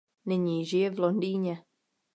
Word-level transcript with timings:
Nyní 0.25 0.65
žije 0.65 0.89
v 0.89 0.99
Londýně. 0.99 1.63